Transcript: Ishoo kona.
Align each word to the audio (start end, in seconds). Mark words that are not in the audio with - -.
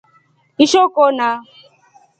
Ishoo 0.63 0.87
kona. 0.95 1.27